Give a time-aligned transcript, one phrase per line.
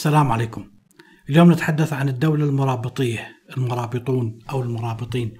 [0.00, 0.70] السلام عليكم.
[1.30, 5.34] اليوم نتحدث عن الدولة المرابطية، المرابطون أو المرابطين.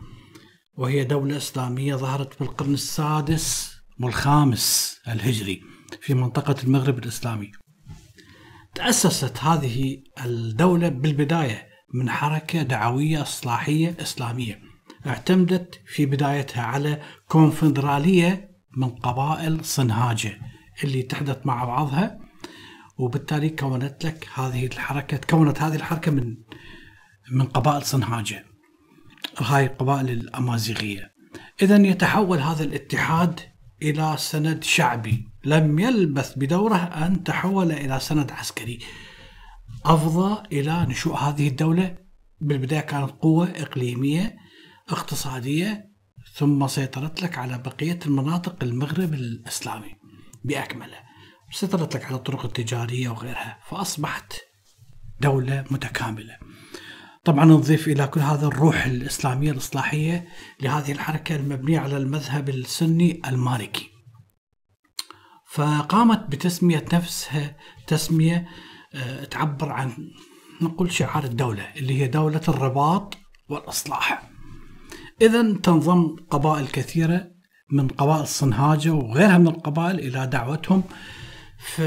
[0.77, 5.61] وهي دولة إسلامية ظهرت في القرن السادس والخامس الهجري
[6.01, 7.51] في منطقة المغرب الإسلامي.
[8.75, 14.61] تأسست هذه الدولة بالبداية من حركة دعوية إصلاحية إسلامية.
[15.07, 20.39] اعتمدت في بدايتها على كونفدرالية من قبائل صنهاجة
[20.85, 22.20] اللي تحدث مع بعضها
[23.01, 26.37] وبالتالي كونت لك هذه الحركة تكونت هذه الحركة من
[27.31, 28.45] من قبائل صنهاجة.
[29.39, 31.13] هاي القبائل الأمازيغية.
[31.63, 33.41] اذا يتحول هذا الاتحاد
[33.83, 35.29] إلى سند شعبي.
[35.45, 38.79] لم يلبث بدورة أن تحول إلى سند عسكري.
[39.85, 41.97] أفضى إلى نشوء هذه الدولة.
[42.41, 44.37] بالبداية كانت قوة إقليمية
[44.89, 45.91] اقتصادية
[46.35, 49.95] ثم سيطرت لك على بقية المناطق المغرب الإسلامي
[50.45, 51.10] بأكمله.
[51.51, 54.33] سيطرت لك على الطرق التجارية وغيرها فأصبحت
[55.21, 56.37] دولة متكاملة.
[57.25, 60.29] طبعا نضيف إلى كل هذا الروح الإسلامية الإصلاحية
[60.61, 63.91] لهذه الحركة المبنية على المذهب السني المالكي.
[65.53, 67.57] فقامت بتسمية نفسها
[67.87, 68.49] تسمية
[68.95, 69.93] آه، تعبر عن
[70.61, 74.31] نقول شعار الدولة اللي هي دولة الرباط والإصلاح.
[75.23, 77.31] إذا تنضم قبائل كثيرة
[77.73, 80.83] من قبائل صنهاجة وغيرها من القبائل إلى دعوتهم
[81.61, 81.79] ف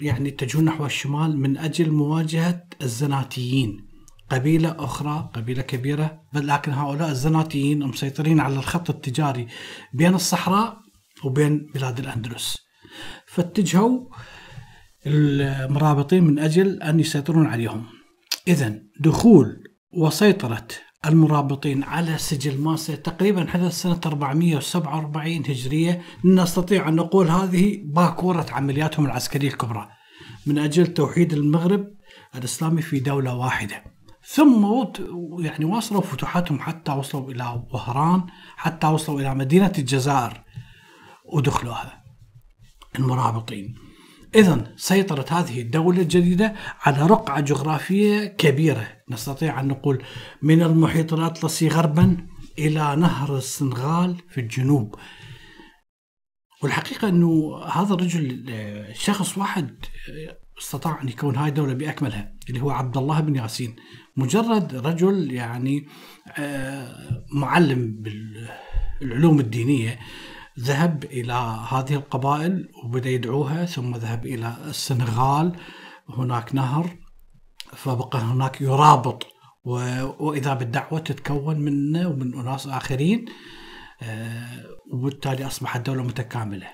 [0.00, 3.88] يعني اتجهوا نحو الشمال من أجل مواجهة الزناتيين.
[4.30, 9.46] قبيلة أخرى قبيلة كبيرة بل لكن هؤلاء الزناتيين مسيطرين على الخط التجاري
[9.94, 10.76] بين الصحراء
[11.24, 12.58] وبين بلاد الأندلس.
[13.26, 14.06] فاتجهوا
[15.06, 17.86] المرابطين من أجل أن يسيطرون عليهم.
[18.48, 20.66] اذا دخول وسيطرة
[21.06, 26.02] المرابطين على سجل ماسة تقريبا حدث سنة 447 هجرية.
[26.24, 29.88] نستطيع أن نقول هذه باكورة عملياتهم العسكرية الكبرى.
[30.46, 31.86] من أجل توحيد المغرب
[32.34, 33.84] الإسلامي في دولة واحدة.
[34.24, 34.84] ثم
[35.38, 38.26] يعني واصلوا فتوحاتهم حتى وصلوا إلى وهران
[38.56, 40.40] حتى وصلوا إلى مدينة الجزائر
[41.32, 42.02] ودخلوها
[42.98, 43.74] المرابطين.
[44.34, 48.88] إذا سيطرت هذه الدولة الجديدة على رقعة جغرافية كبيرة.
[49.10, 50.02] نستطيع أن نقول
[50.42, 52.26] من المحيط الأطلسي غربا
[52.58, 54.94] إلى نهر السنغال في الجنوب.
[56.62, 58.54] والحقيقة أنه هذا الرجل
[58.94, 59.76] شخص واحد
[60.58, 63.76] استطاع أن يكون هاي الدولة بأكملها اللي هو عبد الله بن ياسين.
[64.16, 65.86] مجرد رجل يعني
[66.38, 68.02] آه، معلم
[69.00, 69.98] بالعلوم الدينية.
[70.60, 75.56] ذهب إلى هذه القبائل وبدأ يدعوها ثم ذهب إلى السنغال
[76.08, 76.96] هناك نهر
[77.72, 79.26] فبقى هناك يرابط
[79.64, 83.24] وإذا بالدعوة تتكون منه ومن أناس آخرين
[84.02, 86.66] آه، وبالتالي أصبحت دولة متكاملة.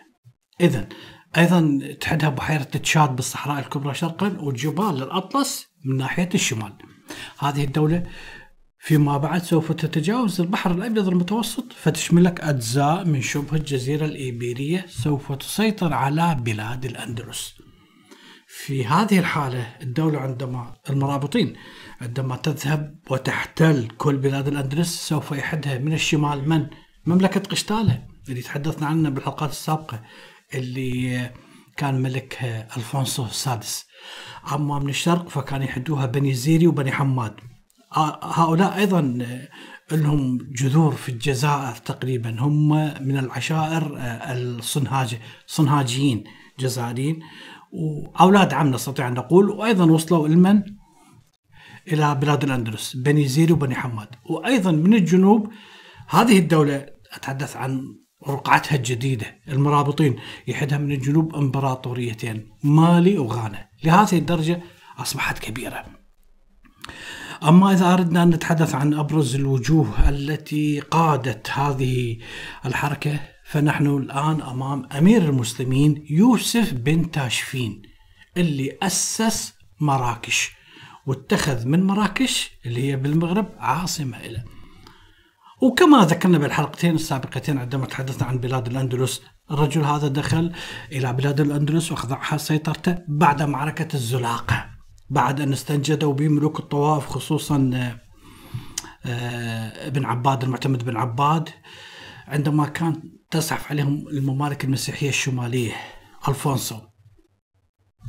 [0.61, 0.89] إذا
[1.37, 6.73] أيضا تحدها بحيرة تشاد بالصحراء الكبرى شرقا وجبال الأطلس من ناحية الشمال.
[7.39, 8.07] هذه الدولة
[8.81, 11.73] فيما بعد سوف تتجاوز البحر الأبيض المتوسط.
[11.73, 17.55] فتشملك أجزاء من شبه الجزيرة الإيبيرية سوف تسيطر على بلاد الأندلس.
[18.51, 21.57] في هذه الحالة الدولة عندما المرابطين
[22.01, 26.67] عندما تذهب وتحتل كل بلاد الأندلس سوف يحدها من الشمال من؟
[27.07, 30.03] مملكة قشتالة اللي تحدثنا عنها بالحلقات السابقة
[30.55, 31.31] اللي
[31.77, 33.87] كان ملكها ألفونسو السادس.
[34.53, 37.41] أما من الشرق فكان يحدوها بني زيري وبني حماد.
[38.23, 39.19] هؤلاء أيضا
[39.93, 42.37] لهم جذور في الجزائر تقريبا.
[42.41, 42.69] هم
[43.09, 43.97] من العشائر
[44.33, 46.25] الصنهاجه صنهاجيين
[46.59, 47.21] جزائريين.
[47.73, 50.63] وأولاد عم نستطيع أن نقول وأيضا وصلوا إلمن
[51.89, 54.09] إلى بلاد الأندلس بني زيري وبني حماد.
[54.31, 55.53] وأيضا من الجنوب
[56.09, 57.83] هذه الدولة أتحدث عن
[58.29, 60.17] رقعتها الجديدة المرابطين.
[60.47, 63.69] يحدها من الجنوب إمبراطوريتين مالي وغانا.
[63.85, 64.63] لهذه الدرجة
[64.99, 65.85] أصبحت كبيرة.
[67.43, 72.19] أما إذا أردنا أن نتحدث عن أبرز الوجوه التي قادت هذه
[72.67, 77.83] الحركة فنحن الآن أمام أمير المسلمين يوسف بن تاشفين
[78.37, 80.51] اللي أسس مراكش
[81.07, 84.45] واتخذ من مراكش اللي هي بالمغرب عاصمة له
[85.63, 90.53] وكما ذكرنا بالحلقتين السابقتين عندما تحدثنا عن بلاد الأندلس الرجل هذا دخل
[90.93, 94.78] إلى بلاد الأندلس وخضعها سيطرته بعد معركة الزلاقة.
[95.11, 97.71] بعد أن استنجدوا بملوك الطوائف خصوصا
[99.07, 101.49] آه، ابن عباد المعتمد بن عباد
[102.27, 105.73] عندما كان تزحف عليهم الممالك المسيحية الشمالية
[106.29, 106.79] ألفونسو.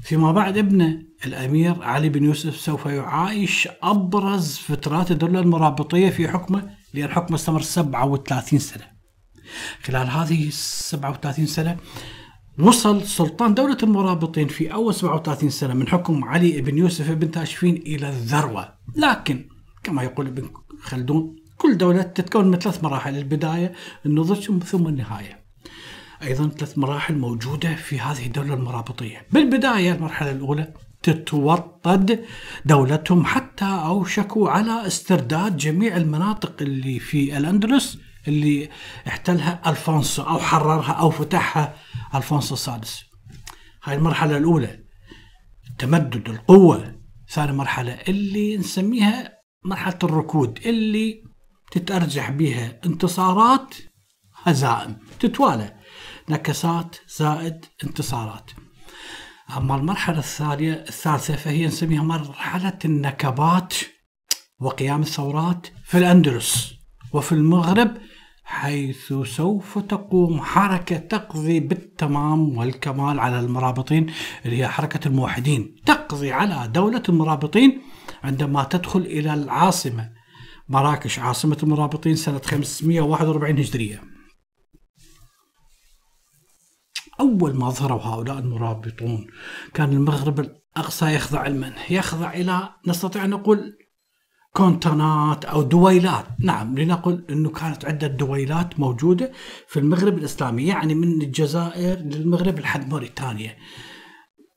[0.03, 6.71] فيما بعد ابنه الأمير علي بن يوسف سوف يعايش أبرز فترات الدولة المرابطية في حكمه
[6.93, 8.87] لأن حكمه استمر 37 سنة.
[9.83, 11.77] خلال هذه 37 سنة
[12.59, 17.75] وصل سلطان دولة المرابطين في أول 37 سنة من حكم علي بن يوسف بن تاشفين
[17.75, 18.73] إلى الذروة.
[18.95, 19.45] لكن
[19.83, 20.49] كما يقول ابن
[20.81, 23.73] خلدون كل دولة تتكون من ثلاث مراحل البداية
[24.05, 25.39] النضج ثم النهاية.
[26.23, 29.25] أيضا ثلاث مراحل موجودة في هذه الدولة المرابطية.
[29.31, 30.73] بالبداية المرحلة الأولى
[31.03, 32.19] تتوطد
[32.65, 37.97] دولتهم حتى أوشكوا على استرداد جميع المناطق اللي في الأندلس.
[38.27, 38.69] اللي
[39.07, 41.75] احتلها ألفونسو أو حررها أو فتحها
[42.15, 43.03] ألفونسو السادس.
[43.83, 44.79] هاي المرحلة الأولى
[45.77, 46.95] تمدد القوة
[47.29, 49.33] ثاني مرحلة اللي نسميها
[49.65, 51.23] مرحلة الركود اللي
[51.71, 53.75] تتأرجح بها انتصارات
[54.43, 55.75] هزائم تتوالى
[56.29, 58.51] نكسات زائد انتصارات.
[59.57, 63.73] أما المرحلة الثانية الثالثة فهي نسميها مرحلة النكبات
[64.59, 66.73] وقيام الثورات في الأندلس
[67.13, 67.97] وفي المغرب
[68.49, 74.13] حيث سوف تقوم حركة تقضي بالتمام والكمال على المرابطين
[74.45, 75.75] اللي هي حركة الموحدين.
[75.85, 77.81] تقضي على دولة المرابطين
[78.23, 80.09] عندما تدخل إلى العاصمة.
[80.69, 84.01] مراكش عاصمة المرابطين سنة 541 هجرية.
[87.19, 89.27] أول ما ظهروا هؤلاء المرابطون
[89.73, 93.77] كان المغرب الأقصى يخضع لمن؟ يخضع إلى نستطيع أن نقول
[94.53, 99.31] كونتونات أو دويلات، نعم لنقل إنه كانت عدة دويلات موجودة
[99.67, 103.55] في المغرب الإسلامي، يعني من الجزائر للمغرب لحد موريتانيا.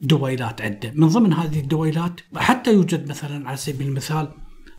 [0.01, 4.29] دويلات عدة، من ضمن هذه الدويلات حتى يوجد مثلا على سبيل المثال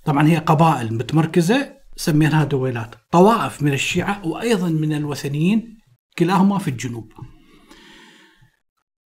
[0.05, 5.77] طبعا هي قبائل متمركزة سميناها دويلات، طوائف من الشيعة وأيضا من الوثنيين
[6.17, 7.11] كلاهما في الجنوب.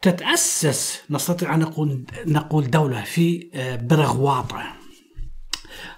[0.02, 4.64] تتأسس نستطيع أن نقول نقول دولة في آه، برغواطة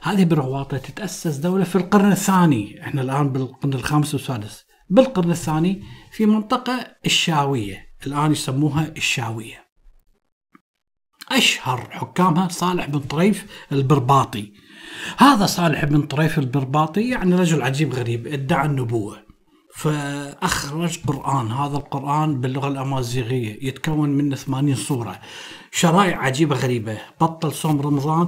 [0.01, 4.65] هذه برغواطة تتأسس دولة في القرن الثاني إحنا الآن بالقرن الخامس والسادس.
[4.89, 9.69] بالقرن الثاني في منطقة الشاوية الآن يسموها الشاوية
[11.31, 14.53] أشهر حكامها صالح بن طريف البرباطي.
[15.17, 19.17] هذا صالح بن طريف البرباطي يعني رجل عجيب غريب ادعى النبوة.
[19.75, 25.19] فأخرج قرآن هذا القرآن باللغة الأمازيغية يتكون من 80 صورة.
[25.71, 26.97] شرائع عجيبة غريبة.
[27.21, 28.27] بطل صوم رمضان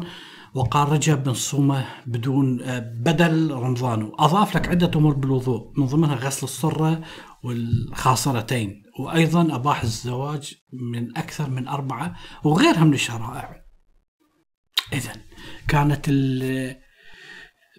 [0.56, 4.04] وقال رجب بن صومة بدون آه، بدل رمضان.
[4.04, 7.02] وأضاف لك عدة أمور بالوضوء من ضمنها غسل الصرة
[7.44, 8.84] والخاصرتين.
[9.00, 13.62] وأيضا أباح الزواج من أكثر من أربعة وغيرها من الشرائع
[14.94, 15.12] إذا
[15.68, 16.10] كانت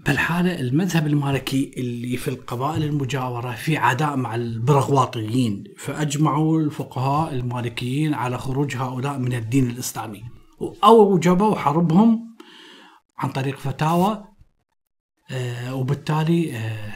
[0.07, 8.39] بالحالة المذهب المالكي اللي في القبائل المجاورة في عداء مع البرغواطيين فأجمعوا الفقهاء المالكيين على
[8.39, 10.23] خروج هؤلاء من الدين الإسلامي.
[10.61, 12.32] وأوجبوا حربهم
[13.23, 14.25] عن طريق فتاوى
[15.31, 16.93] آه، وبالتالي آه،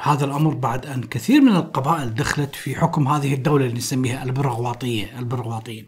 [0.00, 5.18] هذا الأمر بعد أن كثير من القبائل دخلت في حكم هذه الدولة اللي نسميها البرغواطية
[5.18, 5.86] البرغواطيين.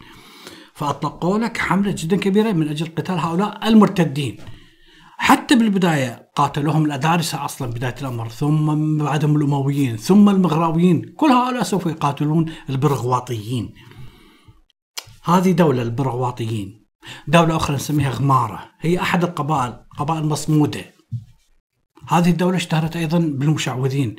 [0.75, 4.37] فأطلقوا لك حملة جدا كبيرة من أجل قتال هؤلاء المرتدين.
[5.19, 11.87] حتى بالبداية قاتلوهم الأدارسة أصلا بداية الأمر ثم بعدهم الأمويين ثم المغراويين كل هؤلاء سوف
[11.87, 13.75] يقاتلون البرغواطيين.
[15.25, 16.80] هذه دولة البرغواطيين.
[17.29, 18.71] دولة أخرى نسميها غمارة.
[18.81, 20.85] هي أحد القبائل قبائل مصمودة.
[22.09, 24.17] هذه الدولة اشتهرت أيضا بالمشعوذين.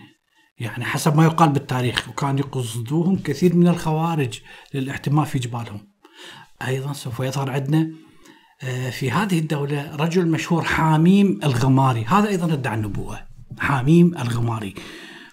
[0.57, 4.39] يعني حسب ما يقال بالتاريخ وكان يقصدوهم كثير من الخوارج
[4.73, 5.87] للاحتماء في جبالهم.
[6.67, 7.91] أيضا سوف يظهر عندنا
[8.63, 12.05] آه، في هذه الدولة رجل مشهور حاميم الغماري.
[12.05, 13.19] هذا أيضا ادعى النبوة.
[13.59, 14.75] حاميم الغماري.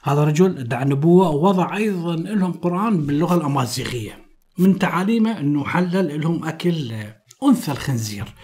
[0.02, 4.28] هذا رجل ادعى النبوة ووضع أيضا لهم قرآن باللغة الأمازيغية.
[4.58, 6.92] من تعاليمه أنه حلل لهم أكل
[7.42, 8.34] أنثى الخنزير.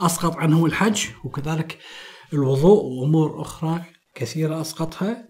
[0.00, 1.78] أسقط عنهم الحج وكذلك
[2.32, 3.82] الوضوء وأمور أخرى
[4.14, 5.28] كثيرة أسقطها.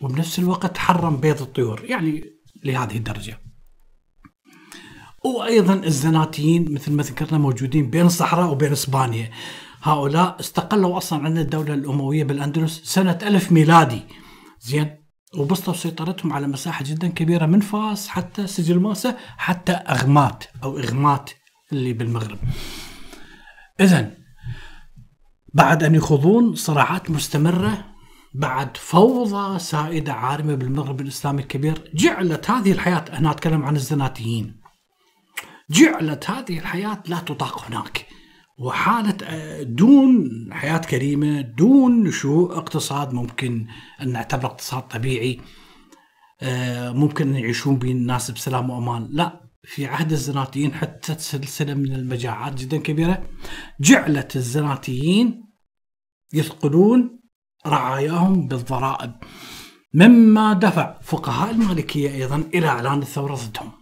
[0.00, 2.24] وبنفس الوقت حرم بيض الطيور يعني
[2.64, 3.40] لهذه الدرجة.
[5.24, 9.30] وأيضا الزناتيين مثل ما ذكرنا موجودين بين الصحراء وبين إسبانيا.
[9.82, 14.02] هؤلاء استقلوا أصلا عن الدولة الأموية بالأندلس سنة ألف ميلادي.
[14.60, 14.97] زين
[15.36, 21.30] وبسطوا سيطرتهم على مساحة جدا كبيرة من فاس حتى سجل ماسة حتى أغمات أو إغمات
[21.72, 22.38] اللي بالمغرب.
[23.80, 24.14] إذا
[25.54, 27.84] بعد أن يخوضون صراعات مستمرة
[28.34, 34.60] بعد فوضى سائدة عارمة بالمغرب الإسلامي الكبير جعلت هذه الحياة أنا أتكلم عن الزناتيين
[35.70, 38.07] جعلت هذه الحياة لا تطاق هناك.
[38.58, 43.66] وحالة آه، دون حياة كريمة دون نشوء اقتصاد ممكن
[44.02, 45.40] أن نعتبر اقتصاد طبيعي
[46.42, 49.08] آه، ممكن يعيشون به الناس بسلام وأمان.
[49.10, 53.22] لا في عهد الزناتيين حتى سلسلة من المجاعات جدا كبيرة
[53.80, 55.44] جعلت الزناتيين
[56.32, 57.20] يثقلون
[57.66, 59.12] رعاياهم بالضرائب
[59.94, 63.77] مما دفع فقهاء المالكية أيضا إلى إعلان الثورة ضدهم.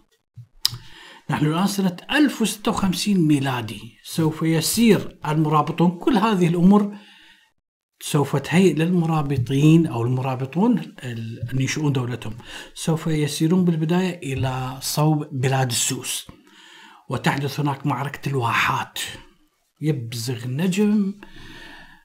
[1.29, 3.97] نحن الآن سنة 1056 ميلادي.
[4.03, 6.95] سوف يسير المرابطون كل هذه الأمور.
[7.99, 12.33] سوف تهيئ للمرابطين أو المرابطون أن ينشئون دولتهم.
[12.73, 16.27] سوف يسيرون بالبداية إلى صوب بلاد السوس.
[17.09, 18.99] وتحدث هناك معركة الواحات.
[19.81, 21.13] يبزغ نجم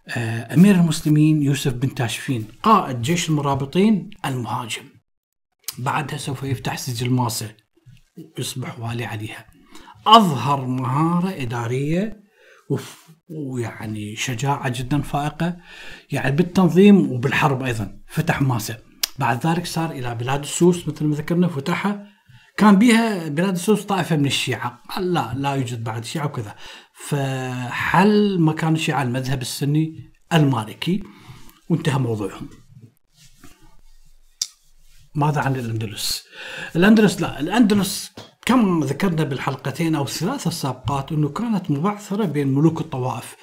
[0.09, 4.83] آه، أمير المسلمين يوسف بن تاشفين قائد جيش المرابطين المهاجم.
[5.79, 7.62] بعدها سوف يفتح سجل ماسة
[8.39, 9.47] ويصبح والي عليها.
[10.07, 12.23] أظهر مهارة إدارية
[13.29, 15.57] ويعني شجاعة جدا فائقة
[16.11, 17.99] يعني بالتنظيم وبالحرب أيضا.
[18.09, 18.79] فتح ماسة.
[19.19, 22.07] بعد ذلك صار إلى بلاد السوس مثل ما ذكرنا فتحها.
[22.57, 24.83] كان بها بلاد السوس طائفة من الشيعة.
[25.01, 26.55] لا لا يوجد بعد شيعة وكذا.
[26.95, 31.03] فحل مكان الشيعة المذهب السني المالكي
[31.69, 32.49] وانتهى موضوعهم.
[35.15, 36.25] ماذا عن الأندلس؟
[36.77, 38.13] الأندلس لا الأندلس
[38.47, 43.37] كما ذكرنا بالحلقتين أو الثلاثة السابقات أنه كانت مبعثرة بين ملوك الطوائف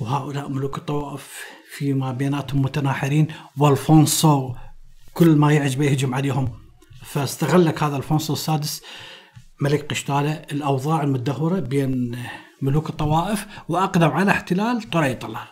[0.00, 1.44] وهؤلاء ملوك الطوائف
[1.76, 4.54] فيما بيناتهم متناحرين والفونسو
[5.14, 6.52] كل ما يعجبه يهجم عليهم.
[7.04, 8.82] فاستغلك هذا الفونسو السادس
[9.60, 12.18] ملك قشتالة الأوضاع المدهورة بين
[12.62, 15.48] ملوك الطوائف وأقدم على احتلال طريطلة.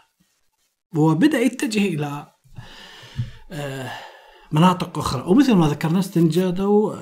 [0.96, 2.26] وبدأ يتجه إلى
[3.52, 3.90] آه،
[4.52, 5.24] مناطق أخرى.
[5.26, 6.96] ومثل ما ذكرنا استنجدوا آه،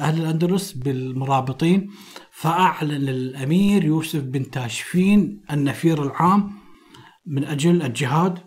[0.00, 1.90] أهل الأندلس بالمرابطين.
[2.32, 6.52] فأعلن الأمير يوسف بن تاشفين النفير العام
[7.26, 8.38] من أجل الجهاد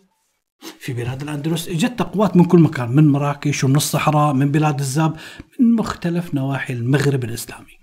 [0.80, 1.68] في بلاد الأندلس.
[1.68, 5.18] إجت قوات من كل مكان من مراكش ومن الصحراء من بلاد الزاب
[5.60, 7.80] من مختلف نواحي المغرب الإسلامي.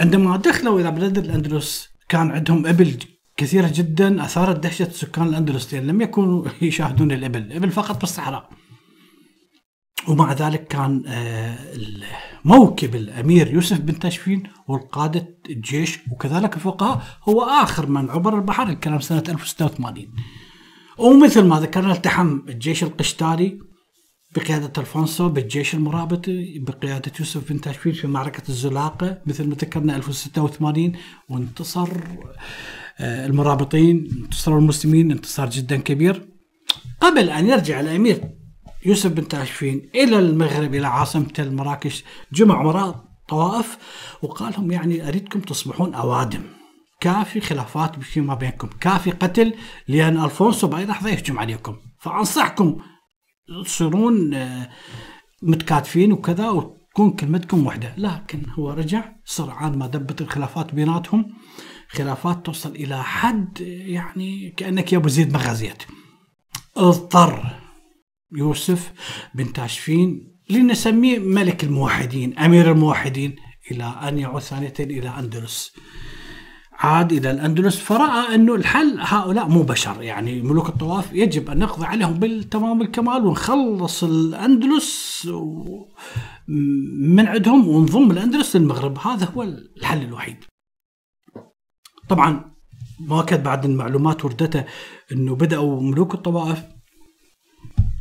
[0.00, 2.98] عندما دخلوا إلى بلاد الأندلس كان عندهم إبل
[3.36, 8.48] كثيرة جدا أثارت دهشة سكان الأندلس لأن لم يكونوا يشاهدون الإبل الإبل فقط بالصحراء
[10.08, 11.58] ومع ذلك كان آه،
[12.44, 19.00] موكب الأمير يوسف بن تشفين والقادة الجيش وكذلك الفقهاء هو آخر من عبر البحر الكلام
[19.00, 20.06] سنة 1086
[20.98, 23.58] ومثل ما ذكرنا التحم الجيش القشتالي
[24.36, 30.92] بقيادة ألفونسو بالجيش المرابطي بقيادة يوسف بن تاشفين في معركة الزلاقة مثل ما ذكرنا 1086
[31.28, 31.88] وانتصر
[33.00, 36.28] آه، المرابطين انتصروا المسلمين انتصار جدا كبير.
[37.00, 38.37] قبل أن يرجع الأمير
[38.88, 43.78] يوسف بن تاشفين إلى المغرب إلى عاصمة المراكش جمع وراء طوائف
[44.22, 46.42] وقال لهم يعني أريدكم تصبحون أوادم.
[47.00, 49.54] كافي خلافات فيما بينكم كافي قتل
[49.88, 51.76] لأن ألفونسو بأي لحظة يهجم عليكم.
[51.98, 52.76] فأنصحكم
[53.64, 54.68] تصيرون آه،
[55.42, 61.32] متكاتفين وكذا وتكون كلمتكم واحدة لكن هو رجع سرعان ما دبت الخلافات بيناتهم.
[61.88, 65.82] خلافات توصل إلى حد يعني كأنك يا أبو زيد ما غزيت
[66.76, 67.67] اضطر
[68.36, 68.92] يوسف
[69.34, 73.36] بن تاشفين لنسميه ملك الموحدين أمير الموحدين
[73.70, 75.72] إلى أن يعود ثانية إلى أندلس.
[76.72, 80.02] عاد إلى الأندلس فرأى انه الحل هؤلاء مو بشر.
[80.02, 85.28] يعني ملوك الطواف يجب أن نقضي عليهم بالتمام الكمال ونخلص الأندلس
[87.16, 88.98] من عندهم ونضم الأندلس للمغرب.
[88.98, 90.44] هذا هو الحل الوحيد.
[92.08, 92.54] طبعا
[93.26, 94.64] كانت بعد المعلومات وردته
[95.12, 96.62] إنه بدأوا ملوك الطوائف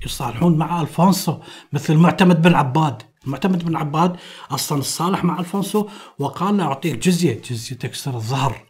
[0.06, 1.40] يصالحون مع ألفونسو
[1.74, 3.02] مثل معتمد بن عباد.
[3.26, 4.18] معتمد بن عباد
[4.52, 5.88] أصلا صالح مع ألفونسو
[6.20, 8.68] وقال له اعطيك جزية جزية تكسر الظهر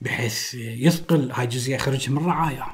[0.00, 2.64] بحيث يثقل هاي الجزيه يخرجها من الرعايه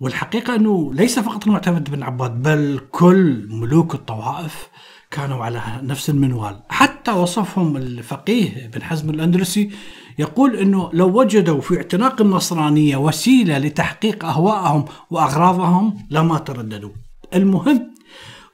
[0.00, 4.68] والحقيقة أنه ليس فقط المعتمد بن عباد بل كل ملوك الطوائف
[5.10, 6.62] كانوا على نفس المنوال.
[6.68, 9.70] حتى وصفهم الفقيه بن حزم الأندلسي
[10.18, 16.90] يقول إنه لو وجدوا في اعتناق النصرانية وسيلة لتحقيق اهوائهم وأغراضهم لما ترددوا.
[17.34, 17.94] المهم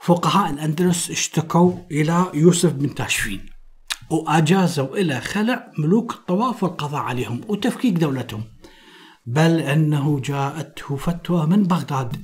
[0.00, 3.46] فقهاء الأندلس اشتكوا إلى يوسف بن تاشفين
[4.10, 8.44] وأجازوا إلى خلع ملوك الطواف والقضاء عليهم وتفكيك دولتهم.
[9.26, 12.16] بل إنه جاءته فتوى من بغداد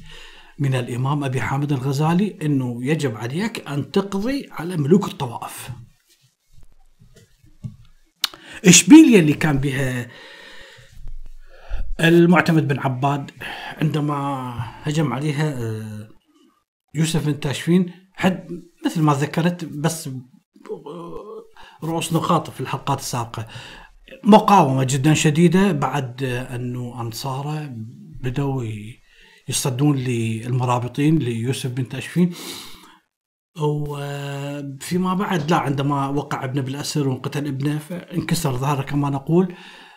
[0.59, 5.71] من الإمام أبي حامد الغزالي إنه يجب عليك أن تقضي على ملوك الطوائف.
[8.67, 10.09] اشبيليا اللي كان بها
[12.01, 13.31] المعتمد بن عباد
[13.83, 16.09] عندما هجم عليها آه،
[16.95, 18.49] يوسف بن تاشفين؟ حد
[18.87, 23.47] مثل ما ذكرت بس آه، رؤوس نقاط في الحلقات السابقة.
[24.25, 27.71] مقاومة جدا شديدة بعد أنه أنصاره
[28.23, 28.65] بدأوا
[29.49, 32.33] يصدون للمرابطين ليوسف بن تاشفين.
[33.61, 39.55] وفيما بعد لا عندما وقع ابنه بالاسر وانقتل ابنه فانكسر ظهره كما نقول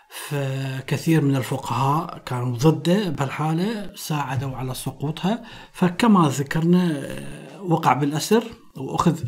[0.10, 5.44] فكثير من الفقهاء كانوا ضده بهالحالة ساعدوا على سقوطها.
[5.72, 7.06] فكما ذكرنا
[7.62, 8.44] وقع بالأسر
[8.78, 9.20] وأخذ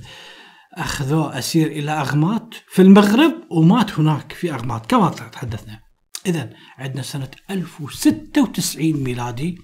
[0.74, 5.80] أخذوه أسير إلى أغمات في المغرب ومات هناك في أغمات كما تحدثنا.
[6.26, 9.58] إذا عندنا سنة 1096 ميلادي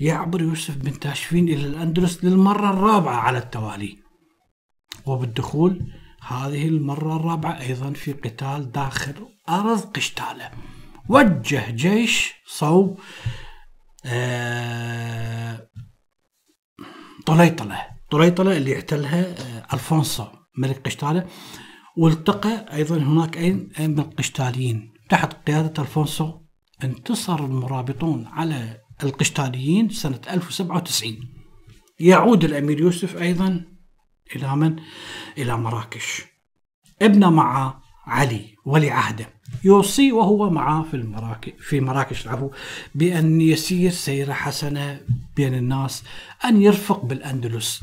[0.00, 4.01] يعبر يوسف بن تاشفين إلى الأندلس للمرة الرابعة على التوالي.
[5.06, 5.92] وبالدخول.
[6.28, 9.14] هذه المرة الرابعة أيضا في قتال داخل
[9.48, 10.50] أرض قشتالة.
[11.08, 12.98] وجه جيش صوب
[14.06, 15.68] آه
[17.26, 17.86] طليطلة.
[18.10, 20.24] طليطلة اللي احتلها آه ألفونسو
[20.58, 21.26] ملك قشتالة.
[21.96, 24.92] والتقى أيضا هناك أين من القشتاليين.
[25.08, 26.38] تحت قيادة ألفونسو
[26.84, 31.16] انتصر المرابطون على القشتاليين سنة 1097
[32.00, 33.64] يعود الأمير يوسف أيضا
[34.36, 34.76] إلى من؟
[35.38, 36.22] إلى مراكش.
[37.02, 39.26] ابن مع علي ولي عهده
[39.64, 42.26] يوصي وهو معه في المراكش في مراكش.
[42.26, 42.50] العفو
[42.94, 45.00] بأن يسير سيرة حسنة
[45.36, 46.04] بين الناس
[46.44, 47.82] أن يرفق بالأندلس.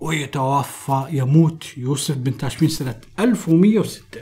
[0.00, 4.20] ويتوفى يموت يوسف بن تاشفين سنة 1106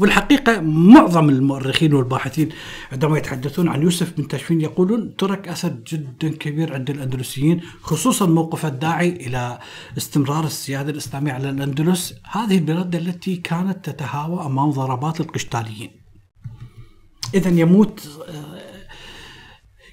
[0.00, 2.48] والحقيقة معظم المؤرخين والباحثين
[2.92, 8.66] عندما يتحدثون عن يوسف بن تاشفين يقولون ترك أثر جدا كبير عند الأندلسيين خصوصا موقف
[8.66, 9.58] الداعي إلى
[9.98, 12.14] استمرار السيادة الإسلامية على الأندلس.
[12.30, 15.90] هذه البلاد التي كانت تتهاوى أمام ضربات القشتاليين.
[17.34, 18.08] إذا يموت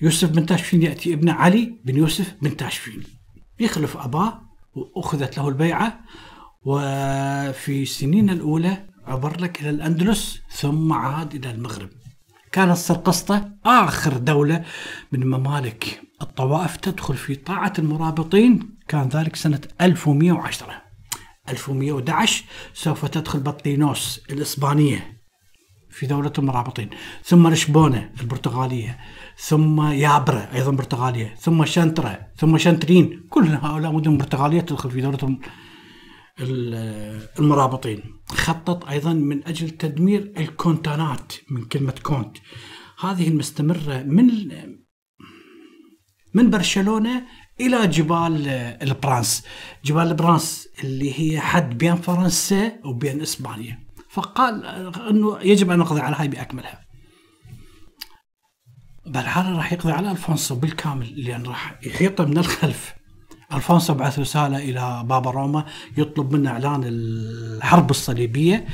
[0.02, 3.04] يوسف بن تاشفين يأتي ابن علي بن يوسف بن تاشفين
[3.60, 4.42] يخلف أباه
[4.76, 6.00] وأخذت له البيعة
[6.64, 11.90] وفي السنين الأولى عبر لك إلى الأندلس ثم عاد إلى المغرب.
[12.52, 14.64] كانت سرقسطة آخر دولة
[15.12, 18.78] من ممالك الطوائف تدخل في طاعة المرابطين.
[18.88, 20.82] كان ذلك سنة 1110
[21.50, 22.44] 1111
[22.74, 25.18] سوف تدخل بطليوس الإسبانية
[25.90, 26.90] في دولة المرابطين.
[27.24, 28.98] ثم لشبونة البرتغالية.
[29.38, 31.36] ثم يابرة أيضا برتغالية.
[31.36, 35.38] ثم شنترة ثم شنترين كل هؤلاء مدن برتغالية تدخل في دولة
[36.40, 38.04] المرابطين.
[38.28, 42.38] خطط أيضا من أجل تدمير الكونتيات من كلمة كونت.
[43.00, 44.28] هذه المستمرة من
[46.34, 47.24] من برشلونة
[47.60, 48.48] إلى جبال
[48.82, 49.44] البرانس.
[49.86, 53.88] جبال البرانس اللي هي حد بين فرنسا وبين إسبانيا.
[54.10, 54.66] فقال
[55.10, 56.88] أنه يجب أن نقضي على هاي بأكملها
[59.06, 62.94] بالحالة راح يقضي على ألفونسو بالكامل لأن راح يحيطه من الخلف؟
[63.54, 65.66] ألفونسو بعث رسالة إلى بابا روما
[65.98, 68.68] يطلب منه إعلان الحرب الصليبية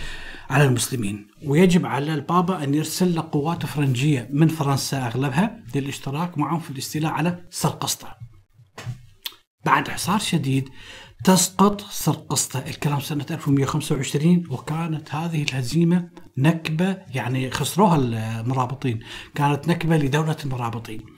[0.49, 1.27] على المسلمين.
[1.45, 7.11] ويجب على البابا أن يرسل له قوات فرنجية من فرنسا أغلبها للاشتراك معهم في الاستيلاء
[7.11, 8.15] على سرقسطة.
[9.65, 10.69] بعد حصار شديد
[11.23, 12.59] تسقط سرقسطة.
[12.59, 18.99] الكلام سنة 1125 وكانت هذه الهزيمة نكبة يعني خسروها المرابطين.
[19.35, 21.12] كانت نكبة لدولة المرابطين.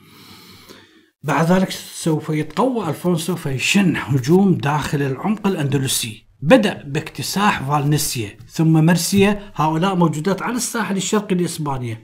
[1.26, 6.26] بعد ذلك سوف يتقوى ألفونسو فيشن هجوم داخل العمق الأندلسي.
[6.42, 11.98] بدأ باكتساح فالنسيا ثم مرسيا هؤلاء موجودات على الساحل الشرقي لإسبانيا.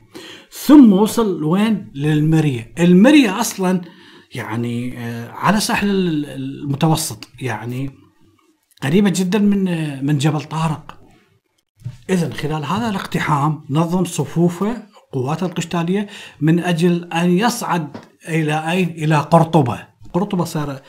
[0.51, 2.73] ثم وصل وين؟ للمريا.
[2.79, 3.81] المريا أصلا
[4.35, 5.89] يعني على ساحل
[6.25, 7.91] المتوسط يعني
[8.83, 9.65] قريبة جدا من
[10.07, 10.99] من جبل طارق.
[12.11, 14.83] إذا خلال هذا الاقتحام نظم صفوفه
[15.13, 16.07] قوات القشتالية
[16.41, 17.97] من أجل أن يصعد
[18.29, 20.81] إلى أين؟ إلى قرطبة قرطبة صار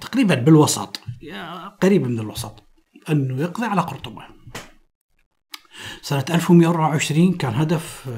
[0.00, 1.00] تقريبا بالوسط
[1.82, 2.62] قريب من الوسط
[3.10, 4.22] أنه يقضي على قرطبة
[6.02, 8.08] سنة 1124 كان هدف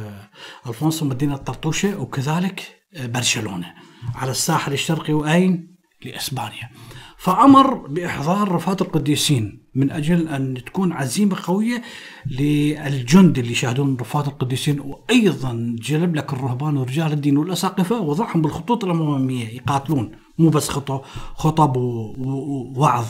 [0.67, 3.75] ألفونسو مدينة طرطوشة وكذلك برشلونة
[4.15, 6.71] على الساحل الشرقي وأين؟ لإسبانيا.
[7.19, 11.83] فأمر بإحضار رفات القديسين من أجل أن تكون عزيمة قوية
[12.27, 19.49] للجند اللي يشاهدون رفات القديسين وأيضا جلب لك الرهبان ورجال الدين والأساقفة وضعهم بالخطوط الأمامية
[19.49, 20.13] يقاتلون.
[20.39, 21.03] مو بس خطب
[21.35, 23.07] خطب ووعظ.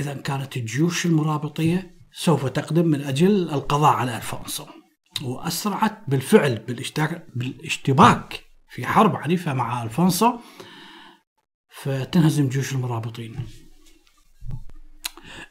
[0.00, 4.64] إذا كانت الجيوش المرابطية سوف تقدم من أجل القضاء على ألفونسو.
[5.22, 6.64] وأسرعت بالفعل
[7.34, 10.32] بالاشتباك في حرب عنيفة مع ألفونسو.
[11.82, 13.36] فتنهزم جيوش المرابطين.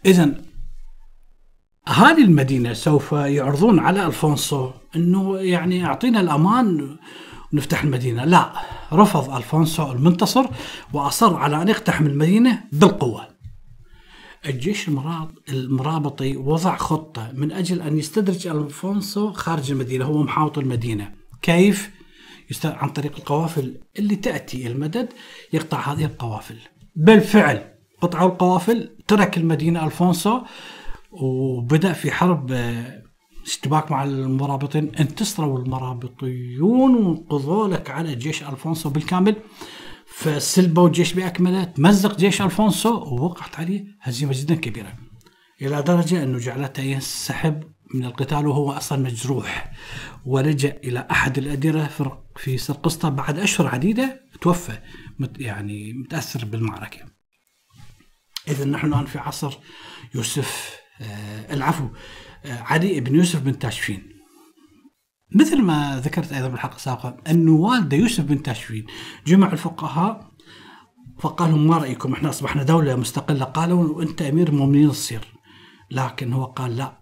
[0.06, 0.42] إذا
[1.88, 6.98] أهالي المدينة سوف يعرضون على ألفونسو أنه يعني أعطينا الأمان
[7.54, 8.26] ونفتح المدينة.
[8.26, 8.54] لا
[8.94, 10.46] رفض ألفونسو المنتصر
[10.94, 13.28] وأصر على أن يقتحم المدينة بالقوة.
[14.46, 14.90] الجيش
[15.50, 21.14] المرابطي وضع خطة من أجل أن يستدرج ألفونسو خارج المدينة هو محاوط المدينة.
[21.42, 21.97] كيف؟
[22.66, 25.10] عن طريق القوافل اللي تأتي المدد
[25.54, 26.58] يقطع هذه القوافل.
[26.96, 30.42] بالفعل قطعوا القوافل ترك المدينة ألفونسو
[31.12, 32.52] وبدأ في حرب
[33.46, 34.92] اشتباك مع المرابطين.
[35.00, 39.36] انتصروا المرابطيون وانقضوا لك على جيش ألفونسو بالكامل.
[40.06, 44.94] فسلبوا الجيش باكمله تمزق جيش ألفونسو ووقعت عليه هزيمة جدا كبيرة.
[45.62, 49.72] إلى درجة أنه جعلته ينسحب من القتال وهو أصلا مجروح.
[50.26, 51.90] ولجأ إلى أحد الاديره
[52.36, 54.80] في سرقسطة بعد أشهر عديدة توفى
[55.38, 57.00] يعني متأثر بالمعركة.
[58.48, 59.58] اذا نحن الآن في عصر
[60.16, 61.88] يوسف آه العفو.
[62.46, 64.10] آه علي بن يوسف بن تاشفين.
[65.36, 68.86] مثل ما ذكرت أيضا بالحلقة السابقة انه والده يوسف بن تاشفين.
[69.28, 70.32] جمع الفقهاء
[71.20, 73.46] فقال لهم ما رأيكم؟ إحنا أصبحنا دولة مستقلة.
[73.46, 75.22] قالوا أنت أمير المؤمنين تصير
[75.92, 76.97] لكن هو قال لا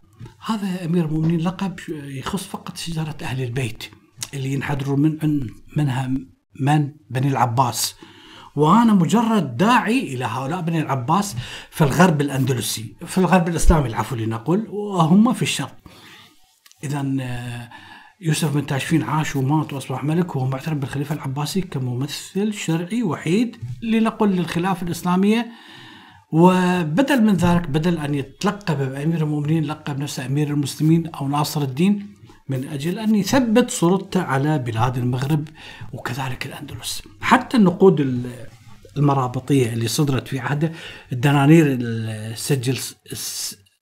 [0.46, 3.84] هذا أمير المؤمنين لقب يخص فقط شجرة أهل البيت
[4.34, 5.48] اللي ينحدروا من
[5.78, 6.12] منها
[6.60, 7.96] من؟ بني العباس.
[8.56, 11.36] وأنا مجرد داعي إلى هؤلاء بني العباس
[11.70, 15.78] في الغرب الأندلسي في الغرب الإسلامي العفو لنقول وهم في الشرق.
[16.84, 17.70] اذا آه،
[18.22, 24.30] يوسف بن تاشفين عاش ومات وأصبح ملك وهو معترف بالخليفة العباسي كممثل شرعي وحيد لنقل
[24.30, 25.52] للخلافة الإسلامية.
[26.36, 32.16] وبدل من ذلك بدل أن يتلقب بأمير المؤمنين لقب نفسه أمير المسلمين أو ناصر الدين
[32.50, 35.48] من أجل أن يثبت سلطته على بلاد المغرب
[35.94, 37.02] وكذلك الأندلس.
[37.22, 38.26] حتى النقود
[38.98, 40.72] المرابطية اللي صدرت في عهده
[41.12, 42.80] الدنانير السجل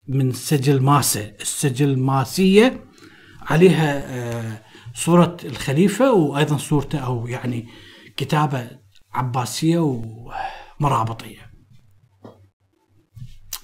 [0.08, 2.84] من سجل ماسة السجل ماسية
[3.42, 4.62] عليها آه،
[4.96, 7.68] صورة الخليفة وأيضا صورته أو يعني
[8.18, 8.68] كتابة
[9.14, 10.02] عباسية
[10.80, 11.43] ومرابطية.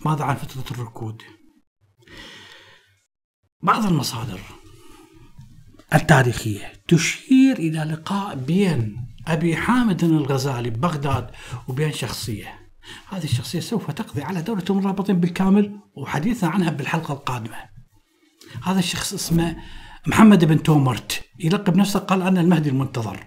[0.06, 1.22] ماذا عن فترة الركود؟
[3.62, 4.40] بعض المصادر
[5.94, 11.32] التاريخية تشير إلى لقاء بين أبي حامد الغزالي ببغداد
[11.68, 12.60] وبين شخصية.
[13.10, 17.58] هذه الشخصية سوف تقضي على دولة المرابطين بالكامل وحديثنا عنها بالحلقة القادمة.
[18.64, 19.58] هذا الشخص اسمه
[20.08, 21.24] محمد بن تومرت.
[21.40, 23.26] يلقب نفسه قال أنا المهدي المنتظر.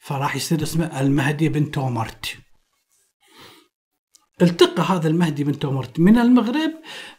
[0.00, 2.36] فراح يصير اسمه المهدي بن تومرت.
[4.42, 6.70] التقى هذا المهدي بن تومرت من المغرب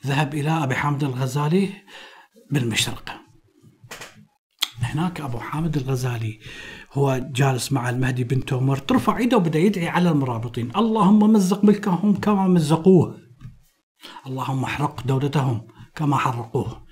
[0.05, 1.69] ذهب إلى أبي حامد الغزالي
[2.51, 3.21] بالمشرق
[4.81, 6.39] هناك أبو حامد الغزالي
[6.93, 10.71] هو جالس مع المهدي بن تومرت رفع ايده وبدأ يدعي على المرابطين.
[10.75, 13.17] اللهم مزق ملكهم كما مزقوه.
[14.27, 16.86] اللهم احرق دولتهم كما حرقوه.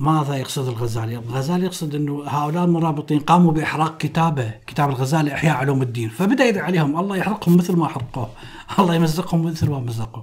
[0.00, 5.82] ماذا يقصد الغزالي؟ الغزالي يقصد إنه هؤلاء المرابطين قاموا بإحراق كتابه، كتاب الغزالي أحياء علوم
[5.82, 8.30] الدين، فبدأ يدعي عليهم الله يحرقهم مثل ما حرقوه،
[8.78, 10.22] الله يمزقهم مثل ما مزقوا.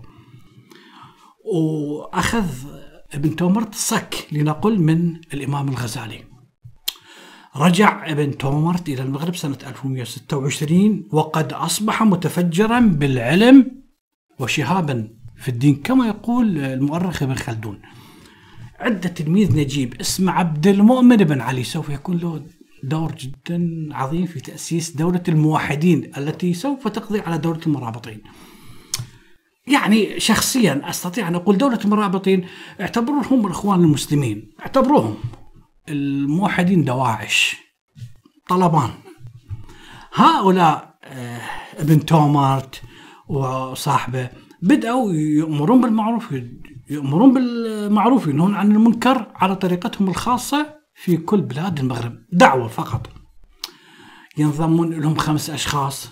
[1.54, 2.46] وأخذ
[3.13, 6.24] ابن تومرت صك لنقل من الإمام الغزالي.
[7.56, 13.72] رجع ابن تومرت إلى المغرب سنة 1126 وقد أصبح متفجرا بالعلم
[14.40, 17.82] وشهابا في الدين كما يقول المؤرخ ابن خلدون.
[18.80, 22.42] عنده تلميذ نجيب اسمه عبد المؤمن بن علي سوف يكون له
[22.84, 28.22] دور جدا عظيم في تأسيس دولة الموحدين التي سوف تقضي على دولة المرابطين.
[29.68, 32.46] يعني شخصيا أستطيع أن أقول دولة المرابطين
[32.82, 35.18] اعتبروهم الإخوان المسلمين اعتبروهم
[35.90, 37.56] الموحدين دواعش
[38.50, 38.90] طلبان.
[40.13, 41.42] هؤلاء آه،
[41.78, 42.82] ابن تومارت
[43.28, 44.30] وصاحبه
[44.62, 46.34] بدأوا يأمرون بالمعروف
[46.89, 52.17] يأمرون بالمعروف ينهون عن المنكر على طريقتهم الخاصة في كل بلاد المغرب.
[52.32, 53.10] دعوة فقط.
[54.38, 56.10] ينضمون لهم خمس أشخاص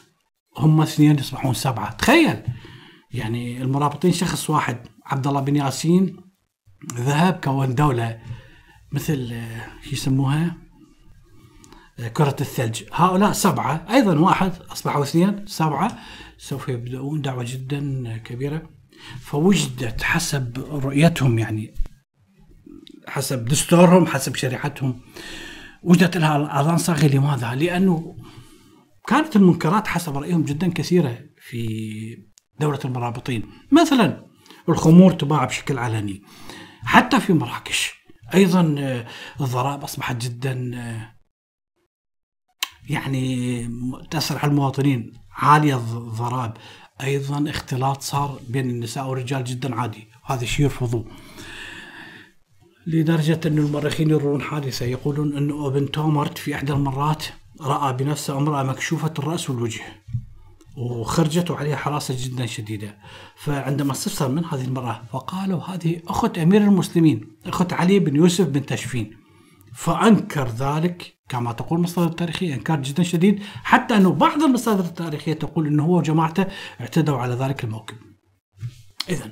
[0.57, 1.91] هم اثنين يصبحون سبعة.
[1.91, 2.43] تخيل!
[3.11, 6.15] يعني المرابطين شخص واحد عبد الله بن ياسين
[6.93, 8.19] ذهب كون دولة
[8.91, 9.35] مثل
[9.81, 10.57] شو يسموها؟
[12.13, 12.83] كرة الثلج.
[12.93, 15.97] هؤلاء سبعة أيضا واحد أصبحوا اثنين سبعة.
[16.37, 18.74] سوف يبدأون دعوة جدا كبيرة.
[19.21, 21.73] فوجدت حسب رؤيتهم يعني
[23.07, 25.01] حسب دستورهم حسب شريعتهم
[25.83, 27.07] وجدت لها الأذان صاغي.
[27.07, 28.15] لماذا؟ لأنه
[29.07, 31.67] كانت المنكرات حسب رأيهم جدا كثيرة في
[32.59, 34.25] دولة المرابطين، مثلا
[34.69, 36.23] الخمور تباع بشكل علني
[36.83, 37.93] حتى في مراكش.
[38.33, 38.61] أيضا
[39.41, 40.71] الضرائب أصبحت جدا
[42.89, 43.69] يعني
[44.11, 45.13] تاثر على المواطنين.
[45.31, 46.53] عالية الضرائب.
[47.03, 50.07] أيضا اختلاط صار بين النساء والرجال جدا عادي.
[50.25, 51.05] هذا شيء يرفضوه
[52.87, 54.85] لدرجة أن المؤرخين يرون حادثة.
[54.85, 57.23] يقولون أن ابن تومرت في إحدى المرات
[57.61, 59.81] رأى بنفسه امرأة مكشوفة الرأس والوجه
[60.77, 62.97] وخرجت وعليها حراسة جدا شديدة.
[63.35, 68.65] فعندما استفسر من هذه المرأة فقالوا هذه أخت أمير المسلمين أخت علي بن يوسف بن
[68.65, 69.24] تشفين.
[69.75, 75.67] فأنكر ذلك كما تقول المصادر التاريخية إنكار جدا شديد حتى أنه بعض المصادر التاريخية تقول
[75.67, 76.45] أنه هو وجماعته
[76.81, 77.95] اعتدوا على ذلك الموكب.
[79.09, 79.31] إذا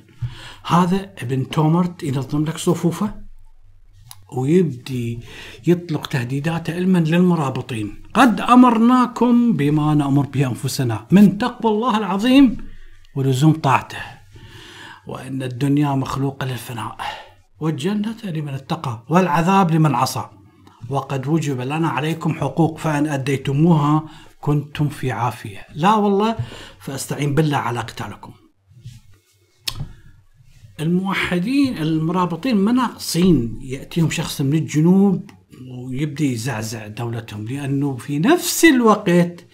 [0.66, 3.14] هذا ابن تومرت ينظم لك صفوفه
[4.36, 5.20] ويبدي
[5.66, 8.02] يطلق تهديداته علما للمرابطين.
[8.14, 12.56] قد أمرناكم بما نأمر به أنفسنا من تقوى الله العظيم
[13.16, 13.98] ولزوم طاعته
[15.06, 16.96] وأن الدنيا مخلوقة للفناء.
[17.64, 20.24] والجنة لمن اتقى والعذاب لمن عصى.
[20.90, 24.04] وقد وجب لنا عليكم حقوق فإن أديتموها
[24.40, 25.66] كنتم في عافية.
[25.74, 26.36] لا والله
[26.80, 28.32] فأستعين بالله على قتالكم.
[30.80, 35.30] الموحدين المرابطين ما ناقصين يأتيهم شخص من الجنوب
[35.86, 39.46] ويبدي يزعزع دولتهم لأنه في نفس الوقت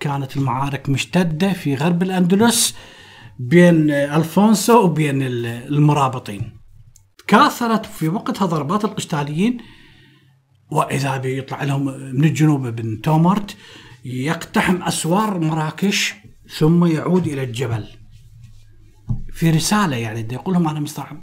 [0.00, 2.74] كانت المعارك مشتدة في غرب الأندلس
[3.38, 6.57] بين ألفونسو وبين المرابطين.
[7.28, 9.58] كاثرت في وقتها ضربات القشتاليين
[10.70, 13.56] وإذا بيطلع لهم من الجنوب بن تومرت
[14.04, 16.14] يقتحم أسوار مراكش
[16.58, 17.84] ثم يعود إلى الجبل.
[19.32, 21.22] في رسالة يعني يقول لهم أنا مستعب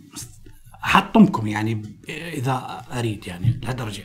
[0.83, 4.03] أحطمكم يعني إذا أريد يعني لهالدرجه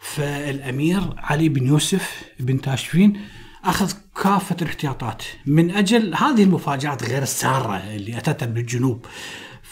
[0.00, 3.20] فالأمير علي بن يوسف بن تاشفين
[3.64, 5.22] أخذ كافة الاحتياطات.
[5.46, 9.06] من أجل هذه المفاجآت غير السارة اللي اتت من الجنوب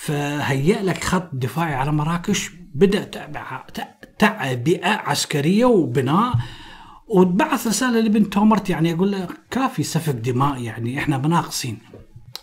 [0.05, 2.51] فهيأ لك خط دفاعي على مراكش.
[2.75, 3.05] بدأ
[4.19, 6.35] تعبئه عسكرية وبناء.
[7.09, 11.79] وبعث رسالة لابن تومرت يعني يقول له كافي سفك دماء يعني إحنا بناقصين.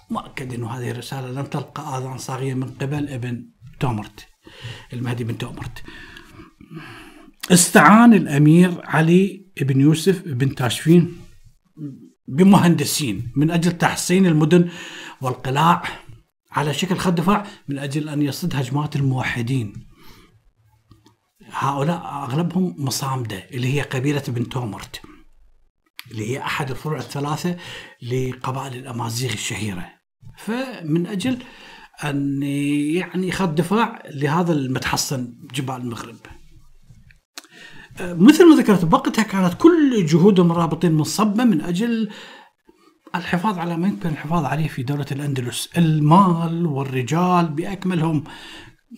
[0.09, 4.27] مؤكد إنه هذه الرسالة لن تلقى آذان صاغية من قبل ابن تومرت
[4.93, 5.83] المهدي بن تومرت.
[7.51, 11.17] استعان الأمير علي بن يوسف بن تاشفين
[12.27, 14.69] بمهندسين من أجل تحسين المدن
[15.21, 15.83] والقلاع.
[16.51, 19.87] على شكل خط دفاع من أجل أن يصد هجمات الموحدين.
[21.51, 25.01] هؤلاء أغلبهم مصامدة اللي هي قبيلة بن تومرت
[26.11, 27.57] اللي هي أحد الفروع الثلاثة
[28.01, 29.89] لقبائل الأمازيغ الشهيرة.
[30.37, 31.37] فمن أجل
[32.03, 36.17] أن يعني خط دفاع لهذا المتحصن جبال المغرب.
[38.01, 42.09] مثل ما ذكرت بوقتها كانت كل جهود المرابطين منصبة من أجل
[43.15, 45.69] الحفاظ على ما يمكن الحفاظ عليه في دولة الأندلس.
[45.77, 48.23] المال والرجال بأكملهم.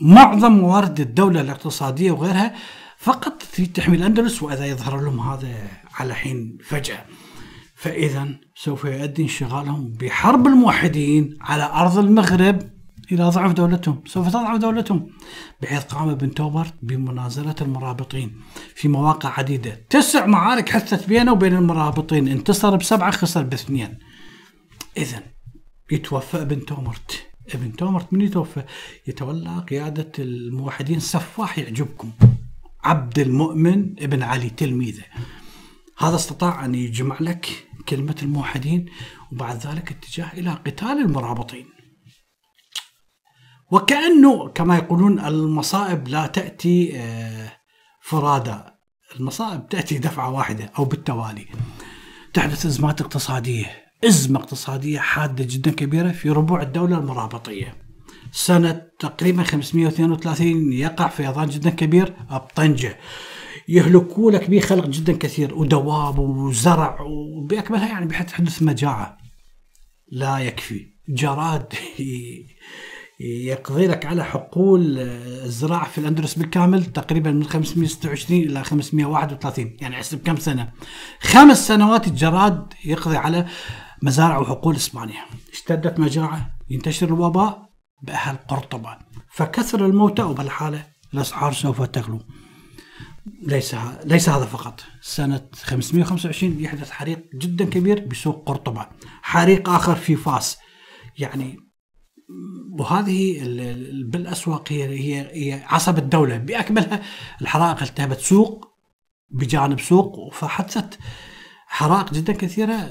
[0.02, 2.56] معظم موارد الدولة الاقتصادية وغيرها
[2.98, 3.44] فقط
[3.74, 7.06] تحمي الأندلس وإذا يظهر لهم هذا على حين فجأة.
[7.76, 12.81] فإذا سوف يؤدي انشغالهم بحرب الموحدين على أرض المغرب.
[13.12, 14.04] إلى ضعف دولتهم.
[14.06, 15.08] سوف تضعف دولتهم.
[15.62, 18.42] بحيث قام ابن توبرت بمنازلة المرابطين
[18.76, 19.86] في مواقع عديدة.
[19.90, 22.28] تسع معارك حثت بينه وبين المرابطين.
[22.28, 24.00] انتصر بسبعة خسر باثنين.
[24.98, 25.24] إذا
[25.92, 27.28] يتوفى ابن تومرت.
[27.54, 28.64] ابن تومرت من يتوفى؟
[29.08, 32.12] يتولى قيادة الموحدين سفاح يعجبكم.
[32.84, 35.04] عبد المؤمن ابن علي تلميذه.
[35.98, 38.86] هذا استطاع أن يجمع لك كلمة الموحدين
[39.32, 41.81] وبعد ذلك اتجاه إلى قتال المرابطين.
[43.72, 47.52] وكأنه كما يقولون المصائب لا تأتي آه،
[48.02, 48.56] فرادى
[49.20, 51.46] المصائب تأتي دفعة واحدة أو بالتوالي.
[52.34, 53.66] تحدث أزمات اقتصادية.
[54.04, 57.76] أزمة اقتصادية حادة جدا كبيرة في ربوع الدولة المرابطية.
[58.32, 62.98] سنة تقريبا 532 يقع فيضان جدا كبير بطنجة
[63.68, 69.18] يهلكوا لك به خلق جدا كثير ودواب وزرع وبأكملها يعني بحيث تحدث مجاعة.
[70.12, 70.92] لا يكفي.
[71.10, 71.74] جراد
[73.24, 80.24] يقضي لك على حقول الزراعة في الأندلس بالكامل تقريبا من 526 إلى 531 يعني احسب
[80.24, 80.72] كم سنة.
[81.20, 83.48] خمس سنوات الجراد يقضي على
[84.02, 85.22] مزارع وحقول إسبانيا.
[85.54, 87.70] اشتدت مجاعة ينتشر الوباء
[88.04, 88.98] بأهل قرطبة.
[89.34, 92.20] فكثر الموتى وبالحالة الأسعار سوف تغلو.
[93.44, 94.84] ليس ليس هذا فقط.
[95.02, 98.88] سنة 525 يحدث حريق جدا كبير بسوق قرطبة.
[99.22, 100.58] حريق آخر في فاس.
[101.18, 101.71] يعني
[102.72, 103.42] وهذه
[104.06, 107.02] بالأسواق هي هي هي عصب الدولة بأكملها
[107.42, 108.72] الحرائق التهبت سوق
[109.30, 111.00] بجانب سوق فحدثت
[111.68, 112.90] حرائق جدا كثيرة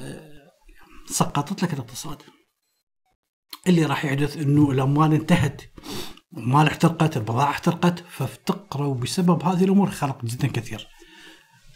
[1.06, 2.22] سقطت لك الاقتصاد.
[3.66, 5.62] اللي راح يحدث إنه الأموال انتهت
[6.36, 10.88] المال احترقت البضائع احترقت فافتقروا بسبب هذه الأمور خلق جدا كثير.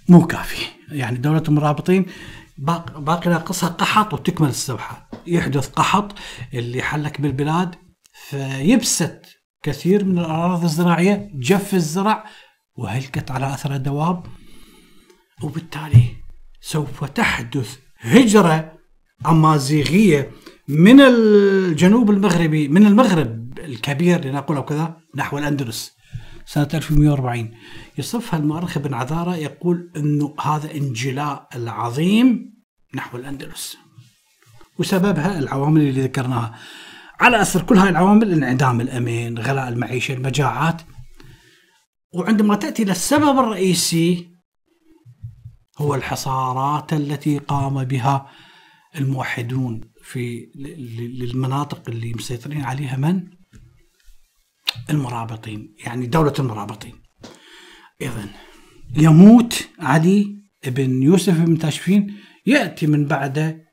[0.09, 2.07] مو كافي يعني دولة المرابطين
[2.59, 6.15] باقي ناقصها قحط وتكمل السبحة يحدث قحط
[6.55, 7.75] اللي حلك بالبلاد
[8.13, 9.27] فيبست
[9.63, 12.25] كثير من الأراضي الزراعية جف الزرع
[12.77, 14.27] وهلكت على أثر الدواب.
[15.43, 16.07] وبالتالي
[16.61, 18.73] سوف تحدث هجرة
[19.27, 20.31] أمازيغية
[20.69, 25.97] من الجنوب المغربي من المغرب الكبير لنقول كذا نحو الأندلس
[26.47, 27.51] سنة 1140
[27.99, 32.55] يصفها المؤرخ ابن عذارة يقول أنه هذا انجلاء العظيم
[32.95, 33.77] نحو الأندلس.
[34.79, 36.59] وسببها العوامل اللي ذكرناها.
[37.21, 40.83] على أثر كل هاي العوامل انعدام الأمن غلاء المعيشة المجاعات.
[42.13, 44.35] وعندما تأتي للسبب الرئيسي
[45.79, 48.31] هو الحصارات التي قام بها
[48.97, 50.51] الموحدون في
[51.19, 53.31] للمناطق اللي مسيطرين عليها من؟
[54.91, 56.95] المرابطين يعني دولة المرابطين.
[58.01, 58.29] إذا
[58.97, 63.65] يموت علي ابن يوسف بن تاشفين يأتي من بعده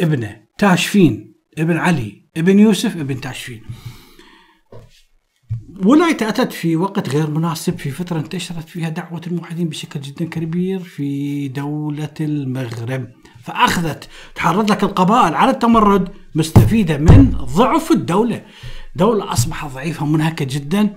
[0.00, 0.43] ابنه.
[0.58, 3.62] تاشفين ابن علي ابن يوسف ابن تاشفين
[5.84, 10.78] ولايته أتت في وقت غير مناسب في فترة انتشرت فيها دعوة الموحدين بشكل جدا كبير
[10.78, 13.08] في دولة المغرب.
[13.42, 18.44] فأخذت تحرض لك القبائل على التمرد مستفيدة من ضعف الدولة.
[18.96, 20.96] دولة أصبحت ضعيفة منهكة جدا.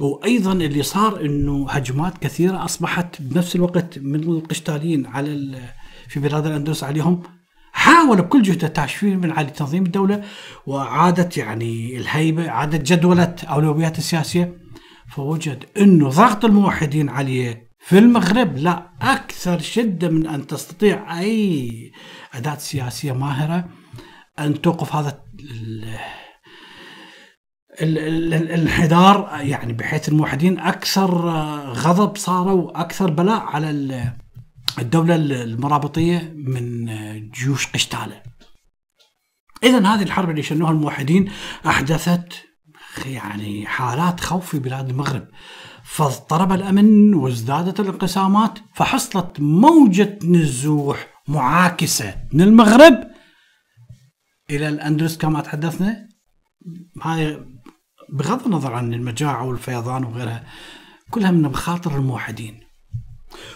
[0.00, 5.58] وأيضا اللي صار إنه هجمات كثيرة أصبحت بنفس الوقت من القشتاليين على
[6.08, 7.22] في بلاد الأندلس عليهم
[7.82, 10.24] حاول بكل جهده تاشفين من على تنظيم الدولة
[10.66, 14.56] وعادت يعني الهيبه عادت جدوله أولويات السياسية.
[15.08, 21.92] فوجد إنه ضغط الموحدين عليه في المغرب لا أكثر شدة من أن تستطيع أي
[22.34, 23.64] أداة سياسية ماهرة
[24.38, 25.22] أن توقف هذا
[27.80, 31.10] الانحدار يعني بحيث الموحدين أكثر
[31.72, 34.12] غضب صاروا أكثر بلاء على
[34.78, 36.86] الدولة المرابطية من
[37.30, 38.22] جيوش قشتالة.
[39.62, 41.32] اذا هذه الحرب اللي شنوها الموحدين
[41.66, 42.32] أحدثت
[43.06, 45.28] يعني حالات خوف في بلاد المغرب.
[45.84, 53.10] فاضطرب الأمن وازدادت الانقسامات فحصلت موجة نزوح معاكسة من المغرب
[54.50, 56.08] إلى الأندلس كما تحدثنا
[57.02, 57.44] هاي
[58.08, 60.44] بغض النظر عن المجاعة والفيضان وغيرها
[61.10, 62.60] كلها من مخاطر الموحدين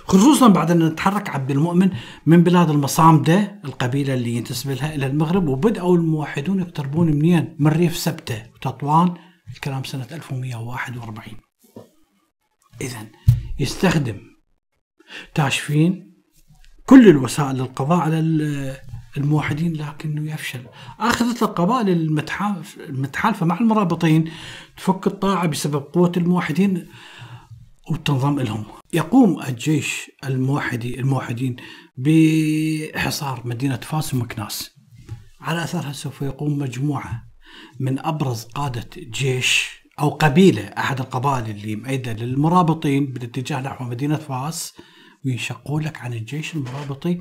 [0.04, 1.90] خصوصا بعد أن تحرك عبد المؤمن
[2.26, 7.96] من بلاد المصامدة القبيلة اللي ينتسب لها إلى المغرب وبدأوا الموحدون يقتربون منين من ريف
[7.96, 9.14] سبتة وتطوان.
[9.54, 11.34] الكلام سنة 1141
[12.80, 12.98] إذا
[13.58, 14.18] يستخدم
[15.34, 16.16] تاشفين
[16.86, 18.18] كل الوسائل للقضاء على
[19.16, 20.60] الموحدين لكنه يفشل.
[21.00, 21.88] أخذت القبائل
[22.88, 24.30] المتحالفة مع المرابطين
[24.76, 26.86] تفك الطاعة بسبب قوة الموحدين.
[27.90, 31.56] والتنظيم لهم يقوم الجيش الموحدي الموحدين
[31.96, 34.70] بحصار مدينة فاس ومكناس.
[35.40, 37.26] على أثرها سوف يقوم مجموعة
[37.80, 39.68] من أبرز قادة جيش
[40.00, 44.74] أو قبيلة أحد القبائل اللي مأيدة للمرابطين بالاتجاه نحو مدينة فاس
[45.24, 47.20] وينشقوا لك عن الجيش المرابطي.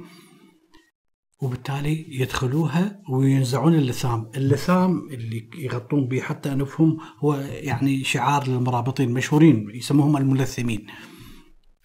[1.41, 4.31] وبالتالي يدخلوها وينزعون اللثام.
[4.35, 10.85] اللثام اللي يغطون به حتى أنفهم هو يعني شعار للمرابطين مشهورين يسموهم الملثمين.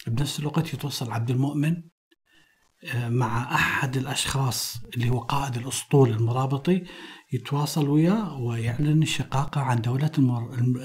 [0.06, 1.82] بنفس الوقت يتوصل عبد المؤمن
[2.84, 6.84] آه، مع أحد الأشخاص اللي هو قائد الأسطول المرابطي
[7.32, 10.12] يتواصل وياه ويعلن الشقاقة عن دولة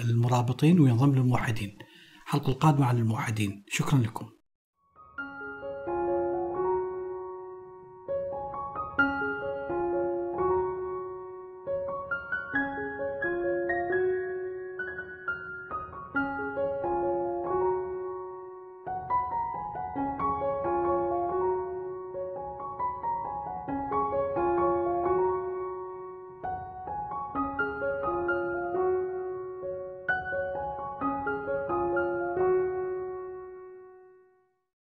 [0.10, 1.78] المرابطين وينضم للموحدين.
[2.26, 3.64] الحلقة القادمة عن الموحدين.
[3.70, 4.35] شكرا لكم.